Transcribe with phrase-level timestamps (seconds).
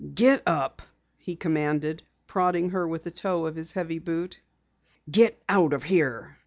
[0.15, 0.81] "Get up!"
[1.19, 4.41] he commanded, prodding her with the toe of his heavy boot.
[5.11, 6.39] "Get out of here!